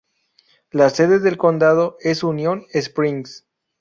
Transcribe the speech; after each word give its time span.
La 0.71 0.89
sede 0.89 1.19
del 1.19 1.37
condado 1.37 1.95
es 1.99 2.23
Union 2.23 2.65
Springs. 2.73 3.45